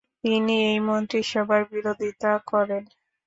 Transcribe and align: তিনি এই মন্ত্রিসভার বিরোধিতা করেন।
তিনি 0.23 0.53
এই 0.69 0.79
মন্ত্রিসভার 0.87 1.61
বিরোধিতা 1.71 2.31
করেন। 2.51 2.83